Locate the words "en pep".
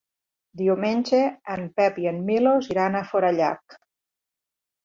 1.57-2.01